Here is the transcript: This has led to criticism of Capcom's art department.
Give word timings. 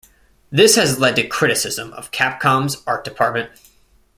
This 0.49 0.77
has 0.77 0.97
led 0.97 1.15
to 1.17 1.27
criticism 1.27 1.93
of 1.93 2.09
Capcom's 2.09 2.81
art 2.87 3.03
department. 3.03 3.51